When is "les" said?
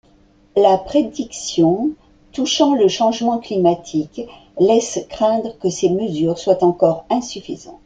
0.55-0.77